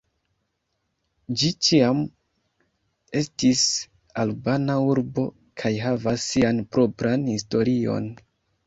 [1.41, 1.99] Ĝi ĉiam
[3.21, 3.63] estis
[4.25, 5.29] albana urbo
[5.63, 8.15] kaj havas sian propran historion.